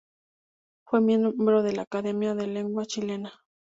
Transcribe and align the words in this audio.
Fue 0.87 0.99
miembro 0.99 1.61
de 1.61 1.73
la 1.73 1.83
Academia 1.83 2.33
de 2.33 2.47
la 2.47 2.53
Lengua 2.53 2.87
Chilena. 2.87 3.31